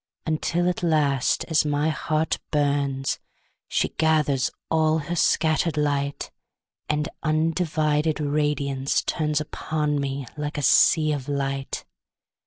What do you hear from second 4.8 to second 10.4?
her scatter'd light, And undivided radiance turnsUpon me